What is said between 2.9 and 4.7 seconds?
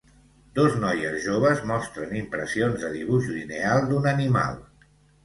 dibuix lineal d'un animal.